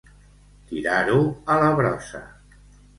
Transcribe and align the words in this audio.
Tirar-ho 0.71 1.19
a 1.57 1.61
la 1.67 1.71
brossa. 1.83 2.27